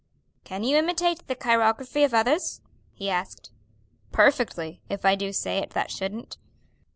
"Can 0.43 0.63
you 0.63 0.77
imitate 0.77 1.27
the 1.27 1.35
chirography 1.35 2.03
of 2.03 2.11
others?" 2.11 2.59
he 2.91 3.07
asked. 3.07 3.51
"Perfectly, 4.11 4.81
if 4.89 5.05
I 5.05 5.13
do 5.13 5.31
say 5.31 5.59
it 5.59 5.69
that 5.75 5.91
shouldn't." 5.91 6.39